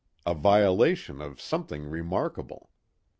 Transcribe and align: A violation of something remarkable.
A 0.25 0.33
violation 0.33 1.21
of 1.21 1.39
something 1.39 1.83
remarkable. 1.87 2.71